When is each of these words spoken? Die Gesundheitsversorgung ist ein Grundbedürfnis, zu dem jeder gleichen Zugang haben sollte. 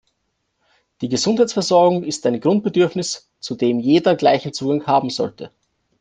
Die 1.01 1.09
Gesundheitsversorgung 1.09 2.03
ist 2.03 2.25
ein 2.25 2.39
Grundbedürfnis, 2.39 3.29
zu 3.39 3.53
dem 3.53 3.79
jeder 3.79 4.15
gleichen 4.15 4.51
Zugang 4.51 4.87
haben 4.87 5.11
sollte. 5.11 5.51